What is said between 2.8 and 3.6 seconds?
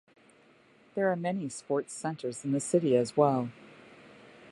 as well.